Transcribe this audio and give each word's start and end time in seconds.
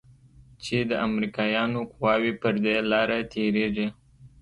چې 0.63 0.77
د 0.89 0.91
امريکايانو 1.07 1.79
قواوې 1.91 2.33
پر 2.41 2.53
دې 2.65 2.77
لاره 2.91 3.17
تېريږي. 3.33 3.87